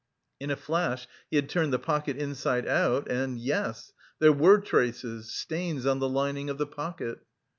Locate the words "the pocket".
1.71-2.17, 6.57-7.19